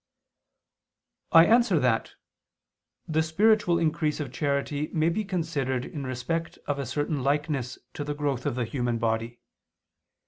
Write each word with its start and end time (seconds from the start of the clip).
I 1.31 1.45
answer 1.45 1.77
that, 1.79 2.15
The 3.07 3.21
spiritual 3.21 3.77
increase 3.77 4.19
of 4.19 4.31
charity 4.31 4.89
may 4.93 5.09
be 5.09 5.23
considered 5.23 5.85
in 5.85 6.05
respect 6.07 6.57
of 6.65 6.79
a 6.79 6.87
certain 6.87 7.21
likeness 7.23 7.77
to 7.93 8.03
the 8.03 8.15
growth 8.15 8.47
of 8.47 8.55
the 8.55 8.65
human 8.65 8.97
body. 8.97 9.41